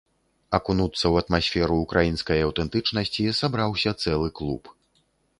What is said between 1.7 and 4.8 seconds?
ўкраінскай аўтэнтычнасці сабраўся цэлы клуб.